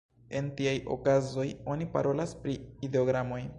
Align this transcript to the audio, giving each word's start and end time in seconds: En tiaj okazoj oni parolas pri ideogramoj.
En 0.37 0.45
tiaj 0.59 0.73
okazoj 0.95 1.45
oni 1.75 1.89
parolas 1.99 2.35
pri 2.47 2.59
ideogramoj. 2.89 3.43